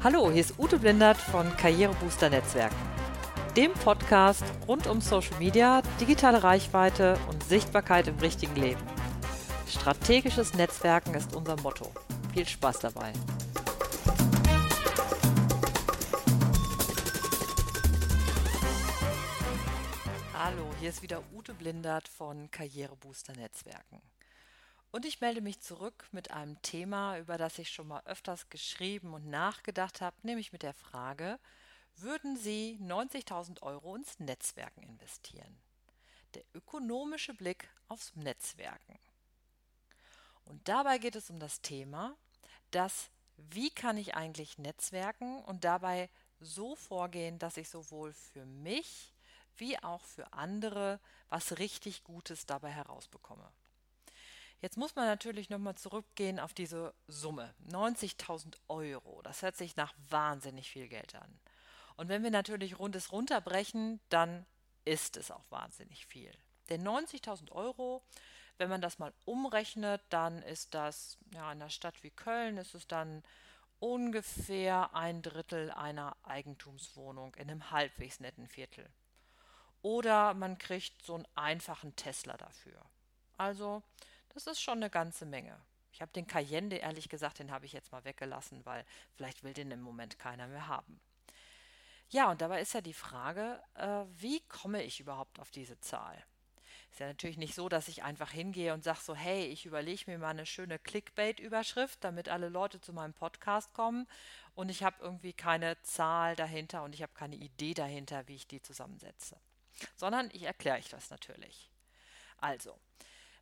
Hallo, 0.00 0.30
hier 0.30 0.42
ist 0.42 0.56
Ute 0.60 0.78
Blindert 0.78 1.16
von 1.16 1.56
Karrierebooster 1.56 2.30
Netzwerken, 2.30 2.76
dem 3.56 3.72
Podcast 3.72 4.44
rund 4.68 4.86
um 4.86 5.00
Social 5.00 5.36
Media, 5.40 5.82
digitale 6.00 6.44
Reichweite 6.44 7.18
und 7.28 7.42
Sichtbarkeit 7.42 8.06
im 8.06 8.16
richtigen 8.20 8.54
Leben. 8.54 8.80
Strategisches 9.66 10.54
Netzwerken 10.54 11.14
ist 11.14 11.34
unser 11.34 11.60
Motto. 11.62 11.90
Viel 12.32 12.46
Spaß 12.46 12.78
dabei. 12.78 13.12
Hallo, 20.32 20.70
hier 20.78 20.90
ist 20.90 21.02
wieder 21.02 21.24
Ute 21.34 21.54
Blindert 21.54 22.06
von 22.06 22.48
Karrierebooster 22.52 23.32
Netzwerken. 23.32 24.00
Und 24.90 25.04
ich 25.04 25.20
melde 25.20 25.42
mich 25.42 25.60
zurück 25.60 26.08
mit 26.12 26.30
einem 26.30 26.60
Thema, 26.62 27.18
über 27.18 27.36
das 27.36 27.58
ich 27.58 27.70
schon 27.70 27.88
mal 27.88 28.02
öfters 28.06 28.48
geschrieben 28.48 29.12
und 29.12 29.28
nachgedacht 29.28 30.00
habe, 30.00 30.16
nämlich 30.22 30.52
mit 30.52 30.62
der 30.62 30.72
Frage, 30.72 31.38
würden 31.96 32.36
Sie 32.36 32.78
90.000 32.80 33.62
Euro 33.62 33.96
ins 33.96 34.18
Netzwerken 34.18 34.82
investieren? 34.82 35.58
Der 36.34 36.44
ökonomische 36.54 37.34
Blick 37.34 37.68
aufs 37.88 38.14
Netzwerken. 38.16 38.98
Und 40.44 40.66
dabei 40.68 40.98
geht 40.98 41.16
es 41.16 41.28
um 41.28 41.38
das 41.38 41.60
Thema, 41.60 42.16
dass 42.70 43.10
wie 43.36 43.70
kann 43.70 43.96
ich 43.96 44.14
eigentlich 44.14 44.58
netzwerken 44.58 45.42
und 45.44 45.64
dabei 45.64 46.08
so 46.40 46.74
vorgehen, 46.76 47.38
dass 47.38 47.56
ich 47.56 47.68
sowohl 47.68 48.12
für 48.12 48.46
mich 48.46 49.12
wie 49.56 49.78
auch 49.82 50.04
für 50.04 50.32
andere 50.32 51.00
was 51.28 51.58
richtig 51.58 52.04
Gutes 52.04 52.46
dabei 52.46 52.70
herausbekomme. 52.70 53.50
Jetzt 54.60 54.76
muss 54.76 54.96
man 54.96 55.06
natürlich 55.06 55.50
nochmal 55.50 55.76
zurückgehen 55.76 56.40
auf 56.40 56.52
diese 56.52 56.92
Summe. 57.06 57.54
90.000 57.70 58.56
Euro. 58.68 59.22
Das 59.22 59.42
hört 59.42 59.56
sich 59.56 59.76
nach 59.76 59.94
wahnsinnig 60.08 60.70
viel 60.70 60.88
Geld 60.88 61.14
an. 61.14 61.38
Und 61.96 62.08
wenn 62.08 62.24
wir 62.24 62.30
natürlich 62.30 62.78
rundes 62.78 63.12
runterbrechen, 63.12 64.00
dann 64.08 64.46
ist 64.84 65.16
es 65.16 65.30
auch 65.30 65.44
wahnsinnig 65.50 66.06
viel. 66.06 66.32
Denn 66.70 66.86
90.000 66.86 67.52
Euro, 67.52 68.02
wenn 68.56 68.68
man 68.68 68.80
das 68.80 68.98
mal 68.98 69.12
umrechnet, 69.24 70.02
dann 70.08 70.42
ist 70.42 70.74
das, 70.74 71.18
ja, 71.32 71.52
in 71.52 71.60
einer 71.60 71.70
Stadt 71.70 72.02
wie 72.02 72.10
Köln 72.10 72.56
ist 72.56 72.74
es 72.74 72.86
dann 72.88 73.22
ungefähr 73.78 74.94
ein 74.94 75.22
Drittel 75.22 75.70
einer 75.70 76.16
Eigentumswohnung 76.24 77.34
in 77.36 77.50
einem 77.50 77.70
halbwegs 77.70 78.18
netten 78.18 78.48
Viertel. 78.48 78.88
Oder 79.82 80.34
man 80.34 80.58
kriegt 80.58 81.04
so 81.04 81.14
einen 81.14 81.28
einfachen 81.36 81.94
Tesla 81.94 82.36
dafür. 82.36 82.84
Also 83.36 83.82
das 84.46 84.46
ist 84.46 84.62
schon 84.62 84.78
eine 84.78 84.90
ganze 84.90 85.26
Menge. 85.26 85.58
Ich 85.92 86.00
habe 86.00 86.12
den 86.12 86.28
Cayenne, 86.28 86.76
ehrlich 86.76 87.08
gesagt, 87.08 87.40
den 87.40 87.50
habe 87.50 87.66
ich 87.66 87.72
jetzt 87.72 87.90
mal 87.90 88.04
weggelassen, 88.04 88.64
weil 88.64 88.84
vielleicht 89.16 89.42
will 89.42 89.52
den 89.52 89.72
im 89.72 89.80
Moment 89.80 90.18
keiner 90.18 90.46
mehr 90.46 90.68
haben. 90.68 91.00
Ja, 92.10 92.30
und 92.30 92.40
dabei 92.40 92.60
ist 92.60 92.72
ja 92.72 92.80
die 92.80 92.94
Frage, 92.94 93.60
äh, 93.74 94.04
wie 94.20 94.40
komme 94.48 94.82
ich 94.84 95.00
überhaupt 95.00 95.40
auf 95.40 95.50
diese 95.50 95.78
Zahl? 95.80 96.16
Ist 96.90 97.00
ja 97.00 97.08
natürlich 97.08 97.36
nicht 97.36 97.54
so, 97.54 97.68
dass 97.68 97.88
ich 97.88 98.02
einfach 98.02 98.30
hingehe 98.30 98.72
und 98.72 98.84
sage 98.84 99.00
so, 99.02 99.14
hey, 99.14 99.46
ich 99.46 99.66
überlege 99.66 100.04
mir 100.06 100.18
mal 100.18 100.30
eine 100.30 100.46
schöne 100.46 100.78
Clickbait-Überschrift, 100.78 102.02
damit 102.02 102.28
alle 102.28 102.48
Leute 102.48 102.80
zu 102.80 102.92
meinem 102.92 103.12
Podcast 103.12 103.74
kommen 103.74 104.06
und 104.54 104.70
ich 104.70 104.84
habe 104.84 104.96
irgendwie 105.00 105.32
keine 105.32 105.80
Zahl 105.82 106.36
dahinter 106.36 106.84
und 106.84 106.94
ich 106.94 107.02
habe 107.02 107.12
keine 107.12 107.36
Idee 107.36 107.74
dahinter, 107.74 108.26
wie 108.28 108.36
ich 108.36 108.46
die 108.46 108.62
zusammensetze. 108.62 109.36
Sondern 109.96 110.30
ich 110.32 110.44
erkläre 110.44 110.78
euch 110.78 110.88
das 110.88 111.10
natürlich. 111.10 111.70
Also, 112.38 112.78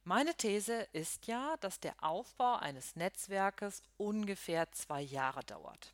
meine 0.07 0.35
These 0.37 0.87
ist 0.93 1.27
ja, 1.27 1.57
dass 1.59 1.81
der 1.81 1.95
Aufbau 2.01 2.57
eines 2.57 2.95
Netzwerkes 2.95 3.83
ungefähr 3.97 4.71
zwei 4.71 5.03
Jahre 5.03 5.43
dauert. 5.43 5.93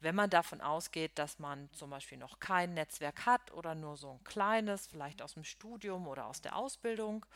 Wenn 0.00 0.14
man 0.14 0.30
davon 0.30 0.60
ausgeht, 0.62 1.12
dass 1.18 1.38
man 1.38 1.70
zum 1.72 1.90
Beispiel 1.90 2.16
noch 2.16 2.40
kein 2.40 2.72
Netzwerk 2.74 3.26
hat 3.26 3.52
oder 3.52 3.74
nur 3.74 3.96
so 3.98 4.12
ein 4.12 4.24
kleines, 4.24 4.86
vielleicht 4.86 5.20
aus 5.20 5.34
dem 5.34 5.44
Studium 5.44 6.06
oder 6.06 6.26
aus 6.26 6.40
der 6.40 6.56
Ausbildung 6.56 7.26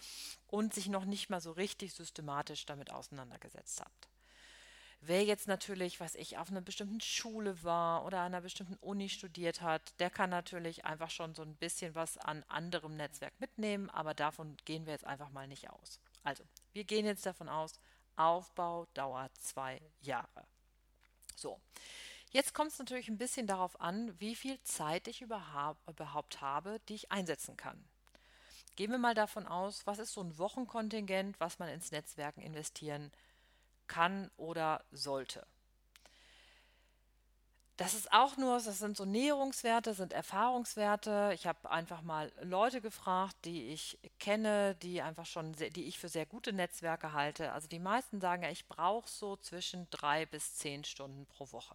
und 0.46 0.72
sich 0.72 0.88
noch 0.88 1.04
nicht 1.04 1.28
mal 1.28 1.40
so 1.40 1.52
richtig 1.52 1.92
systematisch 1.92 2.64
damit 2.64 2.90
auseinandergesetzt 2.90 3.80
hat. 3.80 4.09
Wer 5.02 5.24
jetzt 5.24 5.48
natürlich, 5.48 5.98
was 5.98 6.14
ich, 6.14 6.36
auf 6.36 6.50
einer 6.50 6.60
bestimmten 6.60 7.00
Schule 7.00 7.62
war 7.64 8.04
oder 8.04 8.18
an 8.18 8.26
einer 8.26 8.42
bestimmten 8.42 8.76
Uni 8.76 9.08
studiert 9.08 9.62
hat, 9.62 9.98
der 9.98 10.10
kann 10.10 10.28
natürlich 10.28 10.84
einfach 10.84 11.08
schon 11.08 11.34
so 11.34 11.42
ein 11.42 11.54
bisschen 11.54 11.94
was 11.94 12.18
an 12.18 12.44
anderem 12.48 12.96
Netzwerk 12.96 13.32
mitnehmen, 13.40 13.88
aber 13.88 14.12
davon 14.12 14.58
gehen 14.66 14.84
wir 14.84 14.92
jetzt 14.92 15.06
einfach 15.06 15.30
mal 15.30 15.48
nicht 15.48 15.70
aus. 15.70 16.00
Also, 16.22 16.44
wir 16.74 16.84
gehen 16.84 17.06
jetzt 17.06 17.24
davon 17.24 17.48
aus, 17.48 17.80
Aufbau 18.16 18.86
dauert 18.92 19.34
zwei 19.38 19.80
Jahre. 20.02 20.44
So, 21.34 21.58
jetzt 22.30 22.52
kommt 22.52 22.72
es 22.72 22.78
natürlich 22.78 23.08
ein 23.08 23.16
bisschen 23.16 23.46
darauf 23.46 23.80
an, 23.80 24.20
wie 24.20 24.34
viel 24.34 24.60
Zeit 24.64 25.08
ich 25.08 25.22
überhaupt 25.22 26.42
habe, 26.42 26.78
die 26.90 26.94
ich 26.94 27.10
einsetzen 27.10 27.56
kann. 27.56 27.82
Gehen 28.76 28.90
wir 28.90 28.98
mal 28.98 29.14
davon 29.14 29.46
aus, 29.46 29.86
was 29.86 29.98
ist 29.98 30.12
so 30.12 30.20
ein 30.20 30.36
Wochenkontingent, 30.36 31.40
was 31.40 31.58
man 31.58 31.70
ins 31.70 31.90
Netzwerken 31.90 32.42
investieren 32.42 33.10
kann 33.10 33.29
kann 33.90 34.30
oder 34.36 34.84
sollte. 34.92 35.44
Das 37.76 37.94
ist 37.94 38.12
auch 38.12 38.36
nur, 38.36 38.60
das 38.60 38.78
sind 38.78 38.96
so 38.96 39.06
Näherungswerte, 39.06 39.94
sind 39.94 40.12
Erfahrungswerte. 40.12 41.32
Ich 41.34 41.46
habe 41.46 41.70
einfach 41.70 42.02
mal 42.02 42.30
Leute 42.42 42.80
gefragt, 42.82 43.34
die 43.46 43.72
ich 43.72 43.98
kenne, 44.18 44.74
die 44.82 45.00
einfach 45.00 45.24
schon, 45.26 45.54
sehr, 45.54 45.70
die 45.70 45.84
ich 45.84 45.98
für 45.98 46.10
sehr 46.10 46.26
gute 46.26 46.52
Netzwerke 46.52 47.14
halte. 47.14 47.52
Also 47.52 47.68
die 47.68 47.78
meisten 47.78 48.20
sagen 48.20 48.42
ja, 48.42 48.50
ich 48.50 48.68
brauche 48.68 49.08
so 49.08 49.36
zwischen 49.36 49.88
drei 49.90 50.26
bis 50.26 50.56
zehn 50.56 50.84
Stunden 50.84 51.24
pro 51.24 51.50
Woche. 51.52 51.74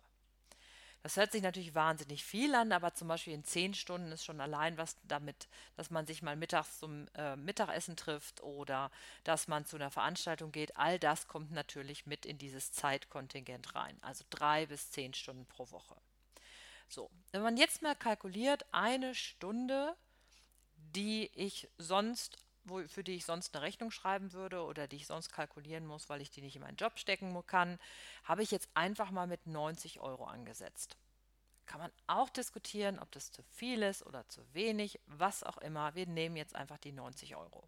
Das 1.05 1.17
hört 1.17 1.31
sich 1.31 1.43
natürlich 1.43 1.75
wahnsinnig 1.75 2.25
viel 2.25 2.55
an, 2.55 2.71
aber 2.71 2.95
zum 2.95 3.07
Beispiel 3.07 3.33
in 3.33 3.43
zehn 3.43 3.75
Stunden 3.75 4.11
ist 4.11 4.25
schon 4.25 4.41
allein 4.41 4.75
was 4.79 4.97
damit, 5.03 5.47
dass 5.75 5.91
man 5.91 6.07
sich 6.07 6.23
mal 6.23 6.35
mittags 6.35 6.79
zum 6.79 7.07
äh, 7.13 7.35
Mittagessen 7.35 7.95
trifft 7.95 8.41
oder 8.41 8.89
dass 9.23 9.47
man 9.47 9.67
zu 9.67 9.75
einer 9.75 9.91
Veranstaltung 9.91 10.51
geht. 10.51 10.75
All 10.77 10.97
das 10.97 11.27
kommt 11.27 11.51
natürlich 11.51 12.07
mit 12.07 12.25
in 12.25 12.39
dieses 12.39 12.71
Zeitkontingent 12.71 13.75
rein. 13.75 13.95
Also 14.01 14.25
drei 14.31 14.65
bis 14.65 14.89
zehn 14.89 15.13
Stunden 15.13 15.45
pro 15.45 15.69
Woche. 15.69 15.95
So, 16.89 17.11
wenn 17.31 17.43
man 17.43 17.55
jetzt 17.55 17.83
mal 17.83 17.95
kalkuliert, 17.95 18.65
eine 18.71 19.13
Stunde, 19.13 19.95
die 20.95 21.29
ich 21.35 21.69
sonst 21.77 22.35
wo, 22.65 22.85
für 22.87 23.03
die 23.03 23.15
ich 23.15 23.25
sonst 23.25 23.55
eine 23.55 23.63
Rechnung 23.63 23.91
schreiben 23.91 24.33
würde 24.33 24.63
oder 24.63 24.87
die 24.87 24.97
ich 24.97 25.07
sonst 25.07 25.31
kalkulieren 25.31 25.85
muss, 25.85 26.09
weil 26.09 26.21
ich 26.21 26.31
die 26.31 26.41
nicht 26.41 26.55
in 26.55 26.61
meinen 26.61 26.77
Job 26.77 26.97
stecken 26.99 27.35
kann, 27.45 27.79
habe 28.23 28.43
ich 28.43 28.51
jetzt 28.51 28.69
einfach 28.73 29.11
mal 29.11 29.27
mit 29.27 29.47
90 29.47 29.99
Euro 29.99 30.25
angesetzt. 30.25 30.97
Kann 31.65 31.81
man 31.81 31.91
auch 32.07 32.29
diskutieren, 32.29 32.99
ob 32.99 33.11
das 33.11 33.31
zu 33.31 33.41
viel 33.43 33.81
ist 33.81 34.05
oder 34.05 34.27
zu 34.27 34.41
wenig, 34.53 34.99
was 35.07 35.43
auch 35.43 35.57
immer. 35.57 35.95
Wir 35.95 36.05
nehmen 36.05 36.35
jetzt 36.35 36.55
einfach 36.55 36.77
die 36.77 36.91
90 36.91 37.35
Euro. 37.35 37.67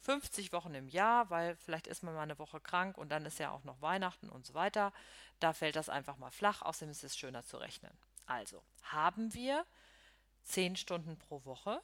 50 0.00 0.52
Wochen 0.52 0.74
im 0.74 0.88
Jahr, 0.88 1.30
weil 1.30 1.56
vielleicht 1.56 1.86
ist 1.86 2.02
man 2.02 2.14
mal 2.14 2.22
eine 2.22 2.38
Woche 2.38 2.60
krank 2.60 2.98
und 2.98 3.08
dann 3.08 3.24
ist 3.26 3.38
ja 3.38 3.50
auch 3.50 3.64
noch 3.64 3.80
Weihnachten 3.80 4.28
und 4.28 4.46
so 4.46 4.54
weiter. 4.54 4.92
Da 5.40 5.52
fällt 5.52 5.76
das 5.76 5.88
einfach 5.88 6.18
mal 6.18 6.30
flach, 6.30 6.62
außerdem 6.62 6.90
ist 6.90 7.02
es 7.02 7.16
schöner 7.16 7.44
zu 7.44 7.56
rechnen. 7.56 7.92
Also 8.26 8.62
haben 8.82 9.34
wir 9.34 9.64
10 10.44 10.76
Stunden 10.76 11.18
pro 11.18 11.44
Woche 11.44 11.82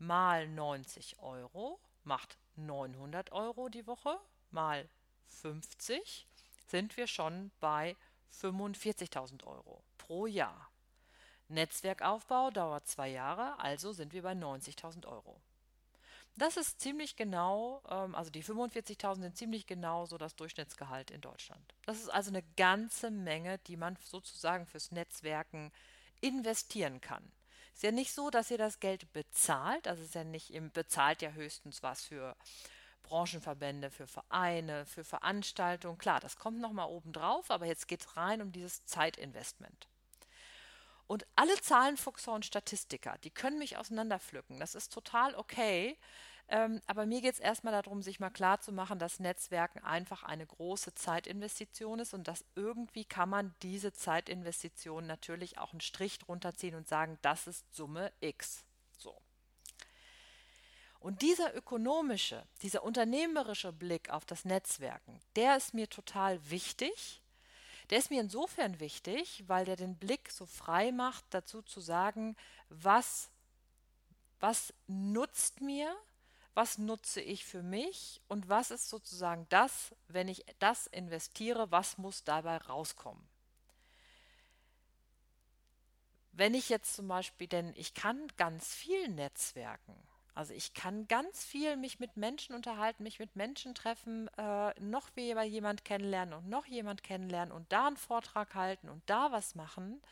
mal 0.00 0.48
90 0.48 1.18
Euro 1.20 1.78
macht 2.02 2.38
900 2.56 3.32
Euro 3.32 3.68
die 3.68 3.86
Woche 3.86 4.18
mal 4.50 4.88
50 5.26 6.26
sind 6.66 6.96
wir 6.96 7.06
schon 7.06 7.50
bei 7.60 7.96
45.000 8.40 9.44
Euro 9.44 9.84
pro 9.98 10.26
Jahr. 10.26 10.70
Netzwerkaufbau 11.48 12.50
dauert 12.50 12.86
zwei 12.86 13.08
Jahre, 13.08 13.58
also 13.58 13.92
sind 13.92 14.12
wir 14.12 14.22
bei 14.22 14.32
90.000 14.32 15.06
Euro. 15.06 15.40
Das 16.36 16.56
ist 16.56 16.80
ziemlich 16.80 17.16
genau, 17.16 17.82
ähm, 17.88 18.14
also 18.14 18.30
die 18.30 18.44
45.000 18.44 19.20
sind 19.20 19.36
ziemlich 19.36 19.66
genau 19.66 20.06
so 20.06 20.16
das 20.16 20.36
Durchschnittsgehalt 20.36 21.10
in 21.10 21.20
Deutschland. 21.20 21.74
Das 21.84 21.98
ist 21.98 22.08
also 22.08 22.30
eine 22.30 22.44
ganze 22.56 23.10
Menge, 23.10 23.58
die 23.58 23.76
man 23.76 23.96
sozusagen 24.00 24.66
fürs 24.66 24.92
Netzwerken 24.92 25.72
investieren 26.20 27.00
kann. 27.00 27.32
Ist 27.80 27.84
ja 27.84 27.92
nicht 27.92 28.12
so, 28.12 28.28
dass 28.28 28.50
ihr 28.50 28.58
das 28.58 28.78
Geld 28.78 29.10
bezahlt. 29.14 29.88
Also 29.88 30.02
ist 30.02 30.14
ja 30.14 30.22
nicht, 30.22 30.50
ihr 30.50 30.60
bezahlt 30.60 31.22
ja 31.22 31.30
höchstens 31.30 31.82
was 31.82 32.04
für 32.04 32.36
Branchenverbände, 33.04 33.90
für 33.90 34.06
Vereine, 34.06 34.84
für 34.84 35.02
Veranstaltungen. 35.02 35.96
Klar, 35.96 36.20
das 36.20 36.36
kommt 36.36 36.60
nochmal 36.60 36.90
oben 36.90 37.14
drauf, 37.14 37.50
aber 37.50 37.64
jetzt 37.64 37.88
geht 37.88 38.02
es 38.02 38.18
rein 38.18 38.42
um 38.42 38.52
dieses 38.52 38.84
Zeitinvestment. 38.84 39.88
Und 41.06 41.26
alle 41.36 41.58
Zahlenfuchser 41.58 42.34
und 42.34 42.44
Statistiker, 42.44 43.16
die 43.24 43.30
können 43.30 43.58
mich 43.58 43.78
auseinanderpflücken. 43.78 44.60
Das 44.60 44.74
ist 44.74 44.92
total 44.92 45.34
okay. 45.34 45.96
Ähm, 46.52 46.80
aber 46.88 47.06
mir 47.06 47.20
geht 47.20 47.34
es 47.34 47.40
erstmal 47.40 47.72
darum, 47.72 48.02
sich 48.02 48.18
mal 48.18 48.30
klar 48.30 48.60
zu 48.60 48.72
machen, 48.72 48.98
dass 48.98 49.20
Netzwerken 49.20 49.78
einfach 49.84 50.24
eine 50.24 50.44
große 50.44 50.94
Zeitinvestition 50.96 52.00
ist 52.00 52.12
und 52.12 52.26
dass 52.26 52.44
irgendwie 52.56 53.04
kann 53.04 53.28
man 53.28 53.54
diese 53.62 53.92
Zeitinvestition 53.92 55.06
natürlich 55.06 55.58
auch 55.58 55.70
einen 55.70 55.80
Strich 55.80 56.18
drunter 56.18 56.56
ziehen 56.56 56.74
und 56.74 56.88
sagen, 56.88 57.18
das 57.22 57.46
ist 57.46 57.72
Summe 57.72 58.12
X. 58.18 58.64
So. 58.98 59.16
Und 60.98 61.22
dieser 61.22 61.54
ökonomische, 61.54 62.44
dieser 62.62 62.82
unternehmerische 62.82 63.72
Blick 63.72 64.10
auf 64.10 64.24
das 64.24 64.44
Netzwerken, 64.44 65.20
der 65.36 65.56
ist 65.56 65.72
mir 65.72 65.88
total 65.88 66.50
wichtig, 66.50 67.22
Der 67.90 67.98
ist 67.98 68.10
mir 68.10 68.20
insofern 68.20 68.78
wichtig, 68.78 69.42
weil 69.48 69.64
der 69.64 69.74
den 69.74 69.96
Blick 69.96 70.30
so 70.30 70.46
frei 70.46 70.92
macht, 70.92 71.24
dazu 71.30 71.60
zu 71.60 71.80
sagen, 71.80 72.36
was, 72.68 73.30
was 74.38 74.72
nutzt 74.86 75.60
mir, 75.60 75.96
was 76.60 76.76
nutze 76.76 77.22
ich 77.22 77.46
für 77.46 77.62
mich 77.62 78.20
und 78.28 78.50
was 78.50 78.70
ist 78.70 78.90
sozusagen 78.90 79.46
das, 79.48 79.96
wenn 80.08 80.28
ich 80.28 80.44
das 80.58 80.88
investiere, 80.88 81.70
was 81.70 81.96
muss 81.96 82.22
dabei 82.22 82.58
rauskommen. 82.58 83.26
Wenn 86.32 86.52
ich 86.52 86.68
jetzt 86.68 86.94
zum 86.96 87.08
Beispiel, 87.08 87.46
denn 87.46 87.72
ich 87.76 87.94
kann 87.94 88.28
ganz 88.36 88.74
viel 88.74 89.08
Netzwerken, 89.08 89.96
also 90.34 90.52
ich 90.52 90.74
kann 90.74 91.08
ganz 91.08 91.46
viel 91.46 91.78
mich 91.78 91.98
mit 91.98 92.18
Menschen 92.18 92.54
unterhalten, 92.54 93.04
mich 93.04 93.18
mit 93.18 93.36
Menschen 93.36 93.74
treffen, 93.74 94.28
äh, 94.36 94.78
noch 94.80 95.08
jemand 95.16 95.86
kennenlernen 95.86 96.34
und 96.34 96.50
noch 96.50 96.66
jemand 96.66 97.02
kennenlernen 97.02 97.52
und 97.52 97.72
da 97.72 97.86
einen 97.86 97.96
Vortrag 97.96 98.54
halten 98.54 98.90
und 98.90 99.02
da 99.06 99.32
was 99.32 99.54
machen. 99.54 100.02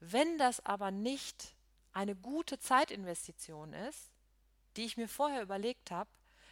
Wenn 0.00 0.38
das 0.38 0.66
aber 0.66 0.90
nicht 0.90 1.54
eine 1.92 2.16
gute 2.16 2.58
Zeitinvestition 2.58 3.74
ist, 3.74 4.11
die 4.76 4.84
ich 4.84 4.96
mir 4.96 5.08
vorher 5.08 5.42
überlegt 5.42 5.90
habe, 5.90 6.10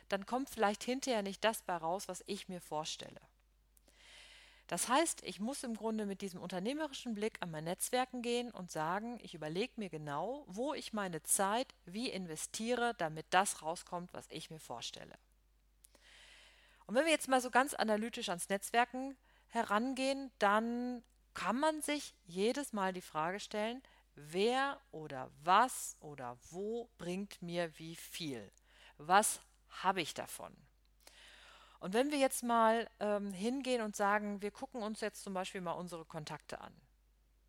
dann 0.08 0.26
kommt 0.26 0.50
vielleicht 0.50 0.84
hinterher 0.84 1.22
nicht 1.22 1.44
das 1.44 1.62
bei 1.62 1.76
raus, 1.76 2.08
was 2.08 2.24
ich 2.26 2.48
mir 2.48 2.60
vorstelle. 2.60 3.20
Das 4.70 4.88
heißt, 4.88 5.24
ich 5.24 5.40
muss 5.40 5.64
im 5.64 5.74
Grunde 5.74 6.06
mit 6.06 6.20
diesem 6.20 6.40
unternehmerischen 6.40 7.14
Blick 7.14 7.38
an 7.40 7.50
mein 7.50 7.64
Netzwerken 7.64 8.22
gehen 8.22 8.52
und 8.52 8.70
sagen, 8.70 9.18
ich 9.20 9.34
überlege 9.34 9.72
mir 9.76 9.88
genau, 9.88 10.44
wo 10.46 10.74
ich 10.74 10.92
meine 10.92 11.24
Zeit 11.24 11.74
wie 11.86 12.08
investiere, 12.08 12.94
damit 12.98 13.26
das 13.30 13.62
rauskommt, 13.62 14.14
was 14.14 14.26
ich 14.30 14.48
mir 14.48 14.60
vorstelle. 14.60 15.18
Und 16.86 16.94
wenn 16.94 17.04
wir 17.04 17.12
jetzt 17.12 17.26
mal 17.26 17.40
so 17.40 17.50
ganz 17.50 17.74
analytisch 17.74 18.28
ans 18.28 18.48
Netzwerken 18.48 19.16
herangehen, 19.48 20.30
dann 20.38 21.02
kann 21.34 21.58
man 21.58 21.82
sich 21.82 22.14
jedes 22.26 22.72
Mal 22.72 22.92
die 22.92 23.00
Frage 23.00 23.40
stellen, 23.40 23.82
wer 24.28 24.80
oder 24.90 25.30
was 25.42 25.96
oder 26.00 26.36
wo 26.50 26.88
bringt 26.98 27.40
mir 27.42 27.76
wie 27.78 27.96
viel? 27.96 28.50
Was 28.98 29.40
habe 29.82 30.00
ich 30.00 30.14
davon? 30.14 30.54
Und 31.80 31.94
wenn 31.94 32.10
wir 32.10 32.18
jetzt 32.18 32.42
mal 32.42 32.88
ähm, 33.00 33.32
hingehen 33.32 33.82
und 33.82 33.96
sagen, 33.96 34.42
wir 34.42 34.50
gucken 34.50 34.82
uns 34.82 35.00
jetzt 35.00 35.22
zum 35.22 35.32
Beispiel 35.32 35.62
mal 35.62 35.72
unsere 35.72 36.04
Kontakte 36.04 36.60
an. 36.60 36.74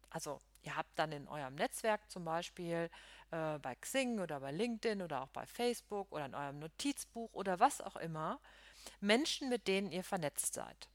Also 0.10 0.40
ihr 0.62 0.76
habt 0.76 0.98
dann 0.98 1.12
in 1.12 1.28
eurem 1.28 1.56
Netzwerk 1.56 2.10
zum 2.10 2.24
Beispiel 2.24 2.90
äh, 3.32 3.60
bei 3.60 3.76
Xing 3.76 4.20
oder 4.20 4.40
bei 4.40 4.52
LinkedIn 4.52 5.02
oder 5.02 5.24
auch 5.24 5.30
bei 5.30 5.46
Facebook 5.46 6.12
oder 6.12 6.26
in 6.26 6.36
eurem 6.36 6.60
Notizbuch 6.60 7.34
oder 7.34 7.60
was 7.60 7.82
auch 7.82 7.98
immer 7.98 8.40
Menschen, 9.00 9.50
mit 9.50 9.68
denen 9.68 9.92
ihr 9.92 10.04
vernetzt 10.04 10.54
seid. 10.54 10.91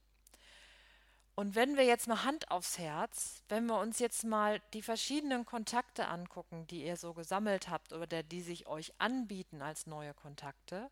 Und 1.37 1.55
wenn 1.55 1.77
wir 1.77 1.85
jetzt 1.85 2.09
mal 2.09 2.25
Hand 2.25 2.51
aufs 2.51 2.79
Herz, 2.79 3.43
wenn 3.51 3.67
wir 3.67 3.79
uns 3.79 3.99
jetzt 3.99 4.25
mal 4.25 4.59
die 4.73 4.81
verschiedenen 4.81 5.45
Kontakte 5.45 6.09
angucken, 6.09 6.67
die 6.67 6.85
ihr 6.87 6.97
so 6.97 7.13
gesammelt 7.13 7.69
habt 7.69 7.93
oder 7.93 8.23
die 8.23 8.41
sich 8.41 8.67
euch 8.67 8.95
anbieten 8.99 9.61
als 9.61 9.87
neue 9.87 10.15
Kontakte, 10.15 10.91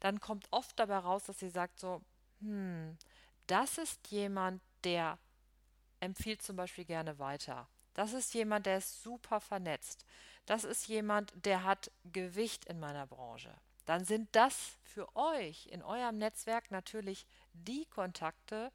dann 0.00 0.20
kommt 0.20 0.48
oft 0.50 0.76
dabei 0.80 0.98
raus, 0.98 1.24
dass 1.24 1.38
sie 1.38 1.50
sagt 1.50 1.78
so, 1.78 2.02
hm, 2.40 2.98
das 3.46 3.78
ist 3.78 4.08
jemand, 4.08 4.60
der 4.82 5.18
empfiehlt 6.00 6.42
zum 6.42 6.56
Beispiel 6.56 6.84
gerne 6.84 7.20
weiter. 7.20 7.68
Das 7.94 8.12
ist 8.12 8.34
jemand, 8.34 8.66
der 8.66 8.78
ist 8.78 9.04
super 9.04 9.40
vernetzt. 9.40 10.04
Das 10.46 10.64
ist 10.64 10.88
jemand, 10.88 11.32
der 11.46 11.62
hat 11.62 11.92
Gewicht 12.12 12.64
in 12.64 12.80
meiner 12.80 13.06
Branche. 13.06 13.54
Dann 13.84 14.04
sind 14.04 14.28
das 14.32 14.76
für 14.82 15.14
euch 15.14 15.68
in 15.68 15.82
eurem 15.82 16.18
Netzwerk 16.18 16.72
natürlich 16.72 17.24
die 17.52 17.86
Kontakte, 17.86 18.72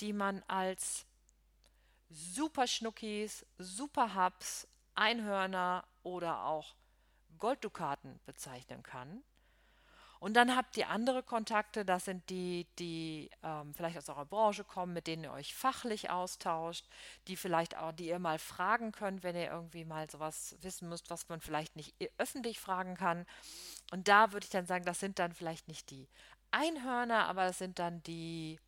die 0.00 0.12
man 0.12 0.42
als 0.48 1.06
super 2.10 2.66
Schnuckis, 2.66 3.44
super 3.58 4.14
Hubs, 4.14 4.68
Einhörner 4.94 5.84
oder 6.02 6.44
auch 6.44 6.74
Golddukaten 7.38 8.20
bezeichnen 8.24 8.82
kann. 8.82 9.22
Und 10.18 10.34
dann 10.34 10.56
habt 10.56 10.76
ihr 10.78 10.88
andere 10.88 11.22
Kontakte, 11.22 11.84
das 11.84 12.06
sind 12.06 12.28
die, 12.30 12.66
die 12.78 13.30
ähm, 13.42 13.74
vielleicht 13.74 13.98
aus 13.98 14.08
eurer 14.08 14.24
Branche 14.24 14.64
kommen, 14.64 14.94
mit 14.94 15.06
denen 15.06 15.24
ihr 15.24 15.32
euch 15.32 15.54
fachlich 15.54 16.08
austauscht, 16.10 16.86
die 17.28 17.36
vielleicht 17.36 17.76
auch, 17.76 17.92
die 17.92 18.08
ihr 18.08 18.18
mal 18.18 18.38
fragen 18.38 18.92
könnt, 18.92 19.22
wenn 19.22 19.36
ihr 19.36 19.50
irgendwie 19.50 19.84
mal 19.84 20.08
sowas 20.08 20.56
wissen 20.62 20.88
müsst, 20.88 21.10
was 21.10 21.28
man 21.28 21.40
vielleicht 21.40 21.76
nicht 21.76 21.94
öffentlich 22.16 22.58
fragen 22.58 22.96
kann. 22.96 23.26
Und 23.92 24.08
da 24.08 24.32
würde 24.32 24.44
ich 24.44 24.50
dann 24.50 24.66
sagen, 24.66 24.86
das 24.86 25.00
sind 25.00 25.18
dann 25.18 25.32
vielleicht 25.32 25.68
nicht 25.68 25.90
die 25.90 26.08
Einhörner, 26.50 27.26
aber 27.26 27.44
das 27.44 27.58
sind 27.58 27.78
dann 27.78 28.02
die, 28.04 28.58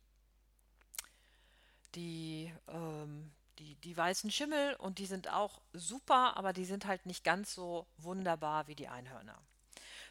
die, 1.95 2.53
ähm, 2.67 3.31
die, 3.59 3.75
die 3.75 3.95
weißen 3.95 4.31
Schimmel 4.31 4.75
und 4.75 4.99
die 4.99 5.05
sind 5.05 5.29
auch 5.29 5.61
super, 5.73 6.37
aber 6.37 6.53
die 6.53 6.65
sind 6.65 6.85
halt 6.85 7.05
nicht 7.05 7.23
ganz 7.23 7.53
so 7.53 7.87
wunderbar 7.97 8.67
wie 8.67 8.75
die 8.75 8.87
Einhörner. 8.87 9.37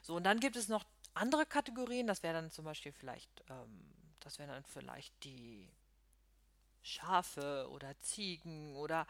So, 0.02 0.16
und 0.16 0.24
dann 0.24 0.40
gibt 0.40 0.56
es 0.56 0.68
noch 0.68 0.84
andere 1.14 1.46
Kategorien, 1.46 2.06
das 2.06 2.22
wäre 2.22 2.34
dann 2.34 2.50
zum 2.50 2.64
Beispiel 2.64 2.92
vielleicht, 2.92 3.30
ähm, 3.48 3.94
das 4.20 4.38
wären 4.38 4.50
dann 4.50 4.64
vielleicht 4.64 5.12
die 5.24 5.68
Schafe 6.82 7.68
oder 7.70 7.98
Ziegen 8.00 8.76
oder 8.76 9.06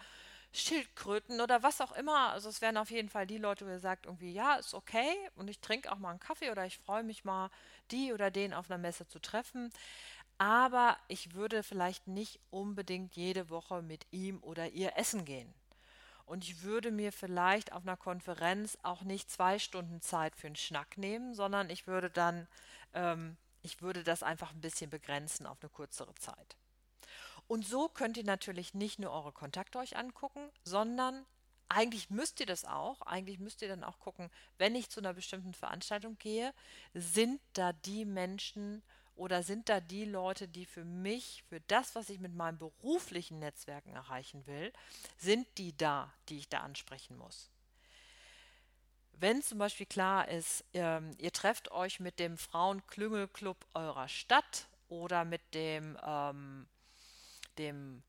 Schildkröten 0.53 1.41
oder 1.41 1.63
was 1.63 1.81
auch 1.81 1.93
immer. 1.93 2.31
Also 2.31 2.49
es 2.49 2.61
wären 2.63 2.79
auf 2.79 2.91
jeden 2.91 3.09
Fall 3.09 3.27
die 3.27 3.39
Leute, 3.39 3.67
wo 3.67 3.71
ihr 3.71 3.81
sagt, 3.81 4.07
irgendwie, 4.07 4.33
ja, 4.33 4.57
ist 4.57 4.75
okay 4.75 5.15
und 5.37 5.49
ich 5.49 5.61
trinke 5.61 5.93
auch 5.93 5.99
mal 5.99 6.11
einen 6.11 6.21
Kaffee 6.21 6.51
oder 6.51 6.65
ich 6.65 6.79
freue 6.79 7.03
mich 7.03 7.25
mal, 7.25 7.51
die 7.91 8.13
oder 8.13 8.31
den 8.31 8.55
auf 8.55 8.71
einer 8.71 8.79
Messe 8.79 9.07
zu 9.07 9.19
treffen. 9.19 9.71
Aber 10.39 10.97
ich 11.09 11.35
würde 11.35 11.63
vielleicht 11.63 12.07
nicht 12.07 12.39
unbedingt 12.51 13.17
jede 13.17 13.51
Woche 13.51 13.83
mit 13.83 14.07
ihm 14.13 14.39
oder 14.43 14.71
ihr 14.71 14.97
essen 14.97 15.25
gehen. 15.25 15.53
Und 16.27 16.45
ich 16.45 16.63
würde 16.63 16.91
mir 16.91 17.11
vielleicht 17.11 17.73
auf 17.73 17.83
einer 17.83 17.97
Konferenz 17.97 18.79
auch 18.83 19.03
nicht 19.03 19.31
zwei 19.31 19.59
Stunden 19.59 20.01
Zeit 20.01 20.37
für 20.37 20.47
einen 20.47 20.57
Schnack 20.57 20.99
nehmen, 20.99 21.35
sondern 21.35 21.71
ich 21.71 21.87
würde 21.87 22.11
dann, 22.11 22.47
ähm, 22.93 23.37
ich 23.63 23.83
würde 23.83 24.05
das 24.05 24.23
einfach 24.23 24.53
ein 24.53 24.61
bisschen 24.61 24.91
begrenzen 24.91 25.47
auf 25.47 25.59
eine 25.61 25.71
kürzere 25.71 26.15
Zeit. 26.17 26.57
Und 27.49 27.67
so 27.67 27.89
könnt 27.89 28.19
ihr 28.19 28.25
natürlich 28.25 28.75
nicht 28.75 28.99
nur 28.99 29.11
eure 29.11 29.33
Kontakte 29.33 29.79
euch 29.79 29.97
angucken, 29.97 30.51
sondern 30.65 31.25
eigentlich 31.71 32.11
müsst 32.11 32.41
ihr 32.41 32.47
das 32.47 32.67
auch. 32.67 33.01
Eigentlich 33.03 33.39
müsst 33.39 33.63
ihr 33.63 33.69
dann 33.69 33.85
auch 33.85 33.99
gucken, 33.99 34.31
wenn 34.59 34.75
ich 34.75 34.91
zu 34.91 35.01
einer 35.01 35.15
bestimmten 35.15 35.55
Veranstaltung 35.55 36.19
gehe, 36.19 36.53
sind 36.93 37.41
da 37.55 37.73
die 37.73 38.05
Menschen, 38.05 38.83
oder 39.19 39.43
sind 39.43 39.69
da 39.69 39.81
die 39.81 40.05
Leute, 40.05 40.47
die 40.47 40.65
für 40.65 40.85
mich, 40.85 41.45
für 41.49 41.61
das, 41.63 41.95
was 41.95 42.09
ich 42.09 42.21
mit 42.21 42.35
meinen 42.35 42.57
beruflichen 42.57 43.41
Netzwerken 43.41 43.91
erreichen 43.91 44.47
will, 44.47 44.73
sind 45.17 45.47
die 45.59 45.77
da, 45.77 46.13
die 46.29 46.39
ich 46.39 46.49
da 46.49 46.61
ansprechen 46.61 47.17
muss? 47.17 47.51
Wenn 49.13 49.43
zum 49.43 49.59
Beispiel 49.59 49.87
klar 49.87 50.29
ist, 50.29 50.65
ähm, 50.73 51.11
ihr 51.19 51.33
trefft 51.33 51.73
euch 51.73 51.99
mit 51.99 52.21
dem 52.21 52.39
Frauenklüngelclub 52.39 53.57
eurer 53.75 54.07
Stadt 54.07 54.69
oder 54.89 55.25
mit 55.25 55.43
dem, 55.53 55.99
ähm, 56.07 56.69
dem 57.59 58.05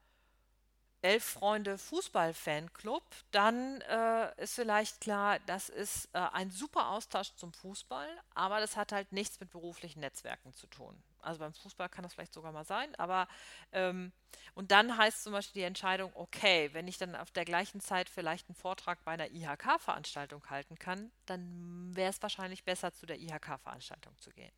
Elf 1.01 1.23
Freunde 1.23 1.77
Fußball-Fanclub, 1.77 3.03
dann 3.31 3.81
äh, 3.81 4.41
ist 4.41 4.55
vielleicht 4.55 4.99
klar, 4.99 5.39
das 5.45 5.69
ist 5.69 6.09
äh, 6.13 6.19
ein 6.33 6.51
super 6.51 6.89
Austausch 6.89 7.33
zum 7.35 7.53
Fußball, 7.53 8.07
aber 8.35 8.59
das 8.59 8.75
hat 8.75 8.91
halt 8.91 9.11
nichts 9.13 9.39
mit 9.39 9.49
beruflichen 9.49 10.01
Netzwerken 10.01 10.53
zu 10.53 10.67
tun. 10.67 11.01
Also 11.21 11.39
beim 11.39 11.53
Fußball 11.53 11.89
kann 11.89 12.03
das 12.03 12.13
vielleicht 12.13 12.33
sogar 12.33 12.51
mal 12.51 12.65
sein, 12.65 12.93
aber 12.95 13.27
ähm, 13.71 14.11
und 14.55 14.71
dann 14.71 14.97
heißt 14.97 15.23
zum 15.23 15.33
Beispiel 15.33 15.61
die 15.61 15.65
Entscheidung, 15.65 16.11
okay, 16.15 16.69
wenn 16.73 16.87
ich 16.87 16.97
dann 16.97 17.15
auf 17.15 17.31
der 17.31 17.45
gleichen 17.45 17.81
Zeit 17.81 18.09
vielleicht 18.09 18.47
einen 18.47 18.55
Vortrag 18.55 19.03
bei 19.03 19.11
einer 19.11 19.31
IHK-Veranstaltung 19.31 20.49
halten 20.49 20.77
kann, 20.77 21.11
dann 21.25 21.91
wäre 21.95 22.09
es 22.09 22.21
wahrscheinlich 22.21 22.63
besser, 22.63 22.93
zu 22.93 23.05
der 23.05 23.19
IHK-Veranstaltung 23.19 24.17
zu 24.17 24.31
gehen. 24.31 24.51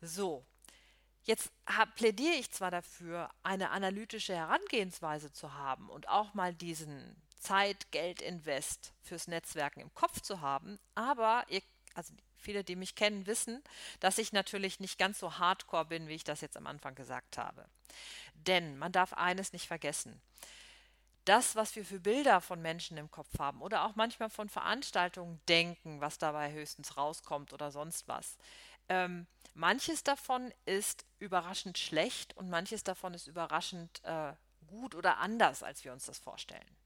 So, 0.00 0.44
Jetzt 1.28 1.52
plädiere 1.94 2.36
ich 2.36 2.50
zwar 2.52 2.70
dafür, 2.70 3.28
eine 3.42 3.68
analytische 3.68 4.34
Herangehensweise 4.34 5.30
zu 5.30 5.52
haben 5.52 5.90
und 5.90 6.08
auch 6.08 6.32
mal 6.32 6.54
diesen 6.54 7.20
Zeit-Geld-Invest 7.38 8.94
fürs 9.02 9.28
Netzwerken 9.28 9.80
im 9.80 9.92
Kopf 9.92 10.22
zu 10.22 10.40
haben, 10.40 10.78
aber 10.94 11.44
ihr, 11.50 11.60
also 11.92 12.14
viele, 12.38 12.64
die 12.64 12.76
mich 12.76 12.94
kennen, 12.94 13.26
wissen, 13.26 13.62
dass 14.00 14.16
ich 14.16 14.32
natürlich 14.32 14.80
nicht 14.80 14.98
ganz 14.98 15.18
so 15.18 15.36
hardcore 15.36 15.84
bin, 15.84 16.08
wie 16.08 16.14
ich 16.14 16.24
das 16.24 16.40
jetzt 16.40 16.56
am 16.56 16.66
Anfang 16.66 16.94
gesagt 16.94 17.36
habe. 17.36 17.66
Denn 18.32 18.78
man 18.78 18.92
darf 18.92 19.12
eines 19.12 19.52
nicht 19.52 19.66
vergessen. 19.66 20.22
Das, 21.26 21.56
was 21.56 21.76
wir 21.76 21.84
für 21.84 22.00
Bilder 22.00 22.40
von 22.40 22.62
Menschen 22.62 22.96
im 22.96 23.10
Kopf 23.10 23.38
haben 23.38 23.60
oder 23.60 23.84
auch 23.84 23.96
manchmal 23.96 24.30
von 24.30 24.48
Veranstaltungen 24.48 25.42
denken, 25.46 26.00
was 26.00 26.16
dabei 26.16 26.52
höchstens 26.52 26.96
rauskommt 26.96 27.52
oder 27.52 27.70
sonst 27.70 28.08
was, 28.08 28.38
ähm, 28.88 29.26
manches 29.54 30.04
davon 30.04 30.52
ist 30.64 31.04
überraschend 31.18 31.78
schlecht 31.78 32.36
und 32.36 32.50
manches 32.50 32.84
davon 32.84 33.14
ist 33.14 33.26
überraschend 33.26 34.02
äh, 34.04 34.32
gut 34.66 34.94
oder 34.94 35.18
anders, 35.18 35.62
als 35.62 35.84
wir 35.84 35.92
uns 35.92 36.06
das 36.06 36.18
vorstellen. 36.18 36.76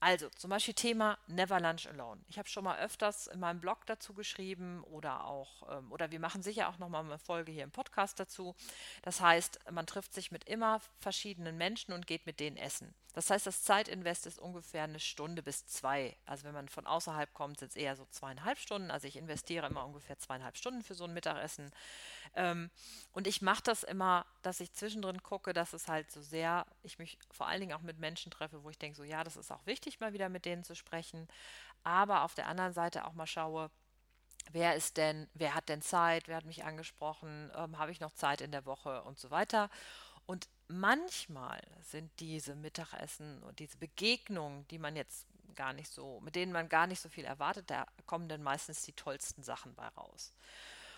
Also 0.00 0.28
zum 0.30 0.50
Beispiel 0.50 0.74
Thema 0.74 1.18
Never 1.26 1.58
Lunch 1.58 1.88
Alone. 1.88 2.20
Ich 2.28 2.38
habe 2.38 2.48
schon 2.48 2.62
mal 2.62 2.78
öfters 2.78 3.26
in 3.26 3.40
meinem 3.40 3.60
Blog 3.60 3.84
dazu 3.86 4.14
geschrieben 4.14 4.84
oder 4.84 5.24
auch, 5.24 5.76
ähm, 5.76 5.90
oder 5.90 6.12
wir 6.12 6.20
machen 6.20 6.42
sicher 6.42 6.68
auch 6.68 6.78
nochmal 6.78 7.04
eine 7.04 7.18
Folge 7.18 7.50
hier 7.50 7.64
im 7.64 7.72
Podcast 7.72 8.20
dazu. 8.20 8.54
Das 9.02 9.20
heißt, 9.20 9.58
man 9.72 9.86
trifft 9.86 10.14
sich 10.14 10.30
mit 10.30 10.44
immer 10.44 10.80
verschiedenen 11.00 11.56
Menschen 11.56 11.92
und 11.92 12.06
geht 12.06 12.26
mit 12.26 12.38
denen 12.38 12.56
essen. 12.56 12.94
Das 13.14 13.30
heißt, 13.30 13.48
das 13.48 13.64
Zeitinvest 13.64 14.26
ist 14.26 14.38
ungefähr 14.38 14.84
eine 14.84 15.00
Stunde 15.00 15.42
bis 15.42 15.66
zwei. 15.66 16.16
Also 16.24 16.44
wenn 16.44 16.54
man 16.54 16.68
von 16.68 16.86
außerhalb 16.86 17.34
kommt, 17.34 17.58
sind 17.58 17.70
es 17.70 17.76
eher 17.76 17.96
so 17.96 18.06
zweieinhalb 18.10 18.58
Stunden. 18.58 18.92
Also 18.92 19.08
ich 19.08 19.16
investiere 19.16 19.66
immer 19.66 19.84
ungefähr 19.84 20.18
zweieinhalb 20.18 20.56
Stunden 20.56 20.82
für 20.82 20.94
so 20.94 21.02
ein 21.02 21.14
Mittagessen. 21.14 21.72
Ähm, 22.36 22.70
und 23.12 23.26
ich 23.26 23.42
mache 23.42 23.62
das 23.62 23.82
immer, 23.82 24.26
dass 24.42 24.60
ich 24.60 24.72
zwischendrin 24.72 25.22
gucke, 25.22 25.52
dass 25.52 25.72
es 25.72 25.88
halt 25.88 26.10
so 26.12 26.20
sehr, 26.20 26.66
ich 26.82 26.98
mich 26.98 27.18
vor 27.30 27.48
allen 27.48 27.60
Dingen 27.60 27.72
auch 27.72 27.82
mit 27.82 27.98
Menschen 27.98 28.30
treffe, 28.30 28.62
wo 28.62 28.70
ich 28.70 28.78
denke, 28.78 28.96
so 28.96 29.02
ja, 29.02 29.24
das 29.24 29.36
ist 29.36 29.50
auch 29.50 29.64
wichtig, 29.66 29.87
mal 30.00 30.12
wieder 30.12 30.28
mit 30.28 30.44
denen 30.44 30.64
zu 30.64 30.74
sprechen. 30.74 31.28
Aber 31.82 32.22
auf 32.22 32.34
der 32.34 32.46
anderen 32.46 32.72
Seite 32.72 33.06
auch 33.06 33.14
mal 33.14 33.26
schaue, 33.26 33.70
wer 34.52 34.74
ist 34.76 34.96
denn, 34.96 35.28
wer 35.34 35.54
hat 35.54 35.68
denn 35.68 35.82
Zeit, 35.82 36.28
wer 36.28 36.36
hat 36.36 36.44
mich 36.44 36.64
angesprochen, 36.64 37.50
ähm, 37.54 37.78
habe 37.78 37.92
ich 37.92 38.00
noch 38.00 38.12
Zeit 38.12 38.40
in 38.40 38.52
der 38.52 38.66
Woche 38.66 39.02
und 39.02 39.18
so 39.18 39.30
weiter. 39.30 39.70
Und 40.26 40.48
manchmal 40.68 41.60
sind 41.82 42.10
diese 42.20 42.54
Mittagessen 42.54 43.42
und 43.42 43.58
diese 43.58 43.78
Begegnungen, 43.78 44.66
die 44.68 44.78
man 44.78 44.96
jetzt 44.96 45.26
gar 45.54 45.72
nicht 45.72 45.90
so, 45.90 46.20
mit 46.20 46.36
denen 46.36 46.52
man 46.52 46.68
gar 46.68 46.86
nicht 46.86 47.00
so 47.00 47.08
viel 47.08 47.24
erwartet, 47.24 47.70
da 47.70 47.86
kommen 48.06 48.28
dann 48.28 48.42
meistens 48.42 48.82
die 48.82 48.92
tollsten 48.92 49.42
Sachen 49.42 49.74
bei 49.74 49.88
raus. 49.88 50.32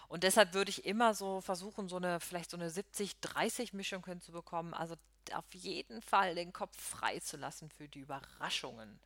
Und 0.09 0.25
deshalb 0.25 0.55
würde 0.55 0.71
ich 0.71 0.85
immer 0.85 1.15
so 1.15 1.41
versuchen, 1.41 1.89
so 1.89 1.97
eine, 1.97 2.19
vielleicht 2.19 2.51
so 2.51 2.57
eine 2.57 2.69
70-30-Mischung 2.69 4.05
hinzubekommen. 4.05 4.75
Also 4.75 4.97
auf 5.33 5.53
jeden 5.53 6.03
Fall 6.03 6.35
den 6.35 6.53
Kopf 6.53 6.81
frei 6.81 7.21
zu 7.21 7.37
lassen 7.37 7.71
für 7.71 7.89
die 7.89 8.01
Überraschungen, 8.01 9.01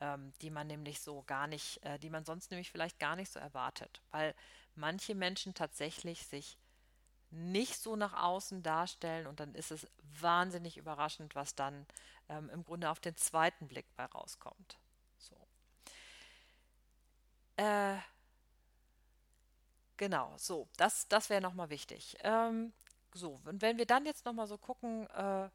ähm, 0.00 0.32
die 0.40 0.50
man 0.50 0.66
nämlich 0.66 1.00
so 1.00 1.22
gar 1.26 1.46
nicht, 1.46 1.82
äh, 1.84 1.98
die 1.98 2.10
man 2.10 2.24
sonst 2.24 2.50
nämlich 2.50 2.70
vielleicht 2.70 2.98
gar 2.98 3.16
nicht 3.16 3.32
so 3.32 3.38
erwartet. 3.40 4.00
Weil 4.10 4.34
manche 4.74 5.14
Menschen 5.14 5.54
tatsächlich 5.54 6.26
sich 6.26 6.58
nicht 7.30 7.78
so 7.78 7.96
nach 7.96 8.14
außen 8.14 8.62
darstellen 8.62 9.26
und 9.26 9.40
dann 9.40 9.54
ist 9.54 9.70
es 9.70 9.86
wahnsinnig 10.20 10.76
überraschend, 10.78 11.34
was 11.34 11.54
dann 11.54 11.86
ähm, 12.28 12.48
im 12.50 12.64
Grunde 12.64 12.90
auf 12.90 13.00
den 13.00 13.16
zweiten 13.16 13.68
Blick 13.68 13.86
bei 13.96 14.04
rauskommt. 14.06 14.78
So. 15.18 15.36
Äh, 17.56 17.98
genau, 19.96 20.32
so, 20.38 20.68
das, 20.76 21.08
das 21.08 21.28
wäre 21.28 21.42
nochmal 21.42 21.70
wichtig. 21.70 22.16
Ähm, 22.20 22.72
so, 23.18 23.40
und 23.44 23.62
wenn 23.62 23.78
wir 23.78 23.86
dann 23.86 24.06
jetzt 24.06 24.24
nochmal 24.24 24.46
so 24.46 24.58
gucken, 24.58 25.06
äh, 25.10 25.48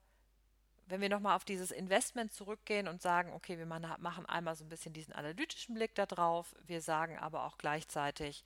wenn 0.87 1.01
wir 1.01 1.09
nochmal 1.09 1.35
auf 1.35 1.45
dieses 1.45 1.71
Investment 1.71 2.33
zurückgehen 2.33 2.87
und 2.87 3.01
sagen, 3.01 3.31
okay, 3.33 3.57
wir 3.57 3.65
machen 3.65 4.25
einmal 4.25 4.55
so 4.55 4.65
ein 4.65 4.69
bisschen 4.69 4.93
diesen 4.93 5.13
analytischen 5.13 5.75
Blick 5.75 5.95
da 5.95 6.05
drauf, 6.05 6.55
wir 6.65 6.81
sagen 6.81 7.17
aber 7.17 7.45
auch 7.45 7.57
gleichzeitig, 7.57 8.43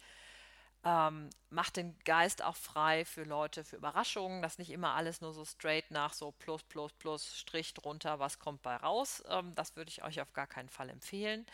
ähm, 0.84 1.30
macht 1.50 1.76
den 1.76 1.98
Geist 2.06 2.44
auch 2.44 2.56
frei 2.56 3.04
für 3.04 3.24
Leute, 3.24 3.64
für 3.64 3.78
Überraschungen, 3.78 4.42
dass 4.42 4.60
nicht 4.60 4.70
immer 4.70 4.94
alles 4.94 5.22
nur 5.22 5.34
so 5.34 5.44
straight 5.44 5.90
nach 5.92 6.14
so 6.14 6.32
plus, 6.32 6.64
plus, 6.64 6.94
plus, 6.94 7.38
Strich 7.38 7.74
drunter, 7.74 8.20
was 8.20 8.40
kommt 8.40 8.62
bei 8.62 8.76
raus. 8.76 9.24
Ähm, 9.28 9.54
das 9.56 9.76
würde 9.76 9.90
ich 9.90 10.04
euch 10.04 10.22
auf 10.22 10.32
gar 10.34 10.48
keinen 10.48 10.70
Fall 10.70 10.90
empfehlen. 10.90 11.46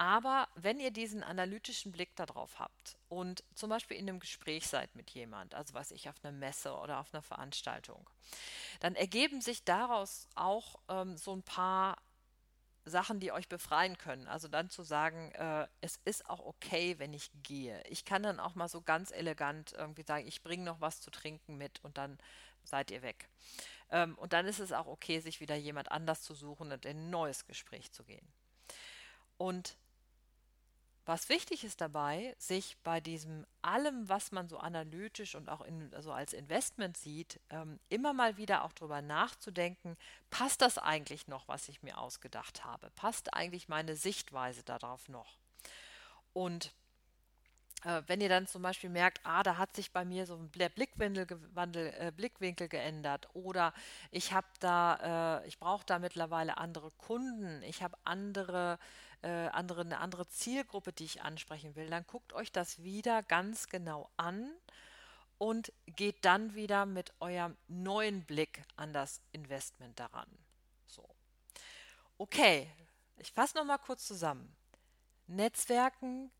Aber 0.00 0.48
wenn 0.54 0.80
ihr 0.80 0.92
diesen 0.92 1.22
analytischen 1.22 1.92
Blick 1.92 2.16
darauf 2.16 2.58
habt 2.58 2.96
und 3.10 3.44
zum 3.54 3.68
Beispiel 3.68 3.98
in 3.98 4.08
einem 4.08 4.18
Gespräch 4.18 4.66
seid 4.66 4.96
mit 4.96 5.10
jemand, 5.10 5.54
also 5.54 5.74
was 5.74 5.90
ich 5.90 6.08
auf 6.08 6.14
einer 6.22 6.32
Messe 6.32 6.74
oder 6.74 7.00
auf 7.00 7.12
einer 7.12 7.22
Veranstaltung, 7.22 8.08
dann 8.80 8.94
ergeben 8.94 9.42
sich 9.42 9.62
daraus 9.62 10.26
auch 10.36 10.76
ähm, 10.88 11.18
so 11.18 11.36
ein 11.36 11.42
paar 11.42 11.98
Sachen, 12.86 13.20
die 13.20 13.30
euch 13.30 13.46
befreien 13.50 13.98
können. 13.98 14.26
Also 14.26 14.48
dann 14.48 14.70
zu 14.70 14.84
sagen, 14.84 15.32
äh, 15.32 15.68
es 15.82 16.00
ist 16.06 16.30
auch 16.30 16.46
okay, 16.46 16.98
wenn 16.98 17.12
ich 17.12 17.30
gehe. 17.42 17.82
Ich 17.86 18.06
kann 18.06 18.22
dann 18.22 18.40
auch 18.40 18.54
mal 18.54 18.68
so 18.68 18.80
ganz 18.80 19.10
elegant 19.10 19.74
irgendwie 19.74 20.04
sagen, 20.04 20.26
ich 20.26 20.42
bringe 20.42 20.64
noch 20.64 20.80
was 20.80 21.02
zu 21.02 21.10
trinken 21.10 21.58
mit 21.58 21.78
und 21.84 21.98
dann 21.98 22.16
seid 22.64 22.90
ihr 22.90 23.02
weg. 23.02 23.28
Ähm, 23.90 24.16
und 24.16 24.32
dann 24.32 24.46
ist 24.46 24.60
es 24.60 24.72
auch 24.72 24.86
okay, 24.86 25.20
sich 25.20 25.40
wieder 25.40 25.56
jemand 25.56 25.92
anders 25.92 26.22
zu 26.22 26.34
suchen 26.34 26.72
und 26.72 26.86
in 26.86 26.96
ein 26.96 27.10
neues 27.10 27.44
Gespräch 27.44 27.92
zu 27.92 28.02
gehen. 28.02 28.26
Und 29.36 29.76
was 31.06 31.28
wichtig 31.28 31.64
ist 31.64 31.80
dabei, 31.80 32.34
sich 32.38 32.76
bei 32.84 33.00
diesem 33.00 33.46
allem, 33.62 34.08
was 34.08 34.32
man 34.32 34.48
so 34.48 34.58
analytisch 34.58 35.34
und 35.34 35.48
auch 35.48 35.62
in, 35.62 35.92
also 35.94 36.12
als 36.12 36.32
Investment 36.32 36.96
sieht, 36.96 37.40
ähm, 37.50 37.80
immer 37.88 38.12
mal 38.12 38.36
wieder 38.36 38.64
auch 38.64 38.72
darüber 38.72 39.02
nachzudenken, 39.02 39.96
passt 40.30 40.60
das 40.60 40.78
eigentlich 40.78 41.26
noch, 41.26 41.48
was 41.48 41.68
ich 41.68 41.82
mir 41.82 41.98
ausgedacht 41.98 42.64
habe? 42.64 42.90
Passt 42.96 43.34
eigentlich 43.34 43.68
meine 43.68 43.96
Sichtweise 43.96 44.62
darauf 44.62 45.08
noch? 45.08 45.38
Und 46.32 46.72
äh, 47.84 48.02
wenn 48.06 48.20
ihr 48.20 48.28
dann 48.28 48.46
zum 48.46 48.62
Beispiel 48.62 48.90
merkt, 48.90 49.20
ah, 49.24 49.42
da 49.42 49.56
hat 49.56 49.74
sich 49.74 49.92
bei 49.92 50.04
mir 50.04 50.26
so 50.26 50.36
ein 50.36 50.50
Blickwinkel, 50.50 51.38
äh, 51.74 52.12
Blickwinkel 52.14 52.68
geändert 52.68 53.28
oder 53.34 53.72
ich 54.10 54.32
habe 54.32 54.46
da, 54.60 55.40
äh, 55.40 55.48
ich 55.48 55.58
brauche 55.58 55.86
da 55.86 55.98
mittlerweile 55.98 56.58
andere 56.58 56.90
Kunden, 56.92 57.62
ich 57.62 57.82
habe 57.82 57.96
andere 58.04 58.78
äh, 59.22 59.48
andere, 59.48 59.82
eine 59.82 59.98
andere 59.98 60.26
Zielgruppe, 60.28 60.92
die 60.92 61.04
ich 61.04 61.22
ansprechen 61.22 61.76
will, 61.76 61.88
dann 61.88 62.06
guckt 62.06 62.32
euch 62.32 62.52
das 62.52 62.82
wieder 62.82 63.22
ganz 63.22 63.68
genau 63.68 64.10
an 64.16 64.50
und 65.38 65.72
geht 65.86 66.24
dann 66.24 66.54
wieder 66.54 66.86
mit 66.86 67.12
eurem 67.20 67.56
neuen 67.68 68.24
Blick 68.24 68.62
an 68.76 68.92
das 68.92 69.20
Investment 69.32 69.98
daran. 69.98 70.28
So. 70.86 71.08
Okay, 72.18 72.70
ich 73.16 73.32
fasse 73.32 73.56
nochmal 73.56 73.78
kurz 73.78 74.06
zusammen. 74.06 74.54
Netzwerken 75.26 76.30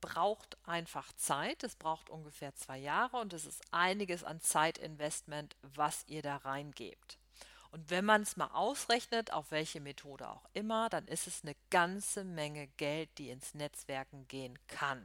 braucht 0.00 0.56
einfach 0.66 1.12
Zeit. 1.14 1.64
Es 1.64 1.76
braucht 1.76 2.10
ungefähr 2.10 2.54
zwei 2.54 2.78
Jahre 2.78 3.16
und 3.18 3.32
es 3.32 3.46
ist 3.46 3.62
einiges 3.70 4.22
an 4.22 4.40
Zeitinvestment, 4.40 5.56
was 5.62 6.04
ihr 6.06 6.22
da 6.22 6.36
reingebt. 6.36 7.18
Und 7.74 7.90
wenn 7.90 8.04
man 8.04 8.22
es 8.22 8.36
mal 8.36 8.52
ausrechnet, 8.52 9.32
auf 9.32 9.50
welche 9.50 9.80
Methode 9.80 10.28
auch 10.28 10.48
immer, 10.52 10.88
dann 10.88 11.08
ist 11.08 11.26
es 11.26 11.42
eine 11.42 11.56
ganze 11.70 12.22
Menge 12.22 12.68
Geld, 12.76 13.10
die 13.18 13.30
ins 13.30 13.52
Netzwerken 13.52 14.28
gehen 14.28 14.56
kann. 14.68 15.04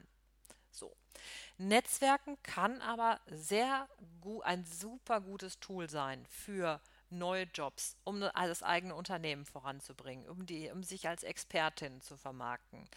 So. 0.70 0.96
Netzwerken 1.58 2.38
kann 2.44 2.80
aber 2.82 3.22
sehr 3.26 3.90
gut, 4.22 4.44
ein 4.44 4.68
super 4.68 5.20
gutes 5.20 5.60
Tool 5.60 5.90
sein 5.90 6.24
für 6.28 6.80
neue 7.10 7.46
Jobs, 7.46 7.98
um 8.04 8.20
das 8.20 8.62
eigene 8.62 8.94
Unternehmen 8.94 9.46
voranzubringen, 9.46 10.30
um, 10.30 10.46
die, 10.46 10.70
um 10.70 10.84
sich 10.84 11.08
als 11.08 11.24
Expertin 11.24 12.02
zu 12.02 12.18
vermarkten, 12.18 12.88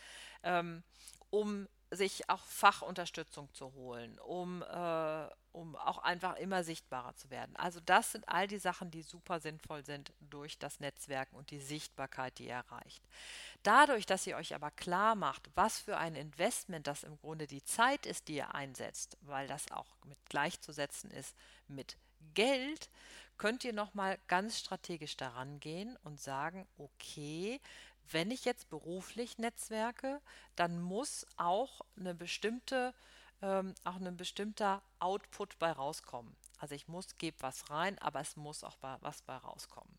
ähm, 0.43 0.83
um 1.31 1.67
sich 1.93 2.29
auch 2.31 2.45
Fachunterstützung 2.47 3.53
zu 3.53 3.73
holen, 3.75 4.19
um, 4.21 4.63
äh, 4.63 5.27
um 5.53 5.77
auch 5.77 5.99
einfach 5.99 6.37
immer 6.37 6.65
sichtbarer 6.65 7.15
zu 7.17 7.29
werden. 7.29 7.55
Also 7.57 7.81
das 7.81 8.13
sind 8.13 8.27
all 8.29 8.47
die 8.47 8.59
Sachen, 8.59 8.91
die 8.91 9.03
super 9.03 9.41
sinnvoll 9.41 9.85
sind 9.85 10.13
durch 10.21 10.59
das 10.59 10.81
Netzwerken 10.81 11.37
und 11.37 11.51
die 11.51 11.61
Sichtbarkeit, 11.61 12.39
die 12.39 12.47
ihr 12.47 12.55
erreicht. 12.55 13.05
Dadurch, 13.63 14.07
dass 14.07 14.27
ihr 14.27 14.37
euch 14.37 14.55
aber 14.55 14.71
klar 14.71 15.15
macht, 15.15 15.51
was 15.55 15.79
für 15.79 15.99
ein 15.99 16.15
Investment 16.15 16.87
das 16.87 17.03
im 17.03 17.19
Grunde 17.19 17.47
die 17.47 17.63
Zeit 17.63 18.07
ist, 18.07 18.29
die 18.29 18.37
ihr 18.37 18.55
einsetzt, 18.55 19.19
weil 19.21 19.47
das 19.47 19.71
auch 19.71 19.95
mit 20.05 20.19
gleichzusetzen 20.31 21.11
ist 21.11 21.37
mit 21.69 21.99
Geld, 22.35 22.91
könnt 23.37 23.65
ihr 23.65 23.73
nochmal 23.73 24.19
ganz 24.29 24.59
strategisch 24.59 25.17
daran 25.17 25.61
gehen 25.61 25.99
und 26.05 26.21
sagen, 26.21 26.67
okay, 26.79 27.61
wenn 28.11 28.31
ich 28.31 28.45
jetzt 28.45 28.69
beruflich 28.69 29.39
netzwerke, 29.39 30.21
dann 30.57 30.81
muss 30.81 31.27
auch 31.37 31.81
eine 31.97 32.15
bestimmte, 32.15 32.95
ähm, 33.41 33.75
auch 33.85 33.97
ein 33.97 34.17
bestimmter 34.17 34.83
Output 34.99 35.59
bei 35.59 35.73
rauskommen. 35.73 36.35
Also 36.59 36.75
ich 36.75 36.89
muss, 36.89 37.17
gebe 37.19 37.37
was 37.41 37.71
rein, 37.71 37.99
aber 37.99 38.21
es 38.21 38.37
muss 38.37 38.65
auch 38.65 38.77
bei, 38.77 38.97
was 39.01 39.23
bei 39.23 39.37
rauskommen. 39.37 39.93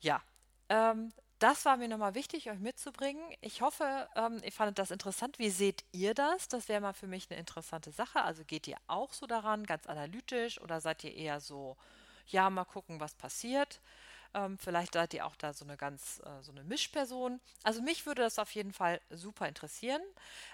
Ja, 0.00 0.22
ähm, 0.68 1.12
das 1.38 1.64
war 1.64 1.76
mir 1.76 1.88
nochmal 1.88 2.14
wichtig, 2.14 2.48
euch 2.50 2.58
mitzubringen. 2.58 3.22
Ich 3.40 3.60
hoffe, 3.60 4.08
ähm, 4.14 4.40
ihr 4.42 4.52
fandet 4.52 4.78
das 4.78 4.90
interessant. 4.90 5.38
Wie 5.38 5.50
seht 5.50 5.84
ihr 5.92 6.14
das? 6.14 6.48
Das 6.48 6.68
wäre 6.68 6.80
mal 6.80 6.92
für 6.94 7.06
mich 7.06 7.30
eine 7.30 7.38
interessante 7.38 7.90
Sache. 7.90 8.22
Also 8.22 8.44
geht 8.44 8.66
ihr 8.66 8.78
auch 8.86 9.12
so 9.12 9.26
daran, 9.26 9.64
ganz 9.64 9.86
analytisch, 9.86 10.60
oder 10.60 10.80
seid 10.80 11.04
ihr 11.04 11.14
eher 11.14 11.40
so, 11.40 11.76
ja, 12.28 12.48
mal 12.50 12.64
gucken, 12.64 13.00
was 13.00 13.14
passiert? 13.14 13.80
Ähm, 14.34 14.58
vielleicht 14.58 14.94
seid 14.94 15.14
ihr 15.14 15.24
auch 15.26 15.36
da 15.36 15.52
so 15.52 15.64
eine 15.64 15.76
ganz, 15.76 16.20
äh, 16.24 16.42
so 16.42 16.50
eine 16.50 16.64
Mischperson. 16.64 17.40
Also 17.62 17.80
mich 17.82 18.04
würde 18.04 18.22
das 18.22 18.38
auf 18.38 18.50
jeden 18.50 18.72
Fall 18.72 19.00
super 19.10 19.46
interessieren. 19.46 20.02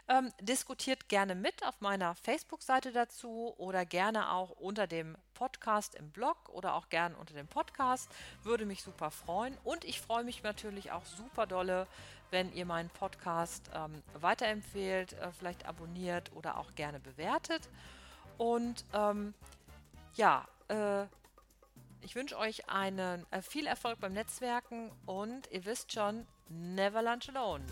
Ähm, 0.09 0.33
diskutiert 0.41 1.09
gerne 1.09 1.35
mit 1.35 1.67
auf 1.67 1.81
meiner 1.81 2.15
Facebook-Seite 2.15 2.93
dazu 2.93 3.55
oder 3.57 3.87
gerne 3.87 4.33
auch 4.33 4.51
unter 4.51 4.87
dem 4.87 5.17
Podcast 5.35 5.95
im 5.95 6.11
Blog 6.11 6.37
oder 6.51 6.75
auch 6.75 6.91
gerne 6.91 7.17
unter 7.17 7.35
dem 7.35 7.49
Podcast. 7.49 8.11
Würde 8.43 8.67
mich 8.67 8.83
super 8.83 9.11
freuen. 9.11 9.57
Und 9.65 9.85
ich 9.85 10.01
freue 10.01 10.25
mich 10.25 10.43
natürlich 10.43 10.93
auch 10.93 11.07
super 11.07 11.47
dolle, 11.47 11.87
wenn 12.31 12.53
ihr 12.53 12.67
meinen 12.67 12.91
Podcast 12.91 13.71
ähm, 13.75 14.03
weiterempfehlt, 14.15 15.15
äh, 15.15 15.33
vielleicht 15.33 15.67
abonniert 15.67 16.31
oder 16.35 16.59
auch 16.59 16.75
gerne 16.75 17.01
bewertet. 17.01 17.69
Und 18.37 18.85
ähm, 18.93 19.35
ja, 20.17 20.47
äh, 20.69 21.07
Ich 22.03 22.15
wünsche 22.15 22.39
euch 22.39 22.69
einen, 22.69 23.27
äh, 23.31 23.43
viel 23.43 23.67
Erfolg 23.67 24.01
beim 24.01 24.13
Netzwerken 24.13 24.91
und 25.07 25.51
ihr 25.51 25.65
wisst 25.65 25.93
schon, 25.93 26.27
never 26.49 27.03
lunch 27.03 27.29
alone. 27.29 27.65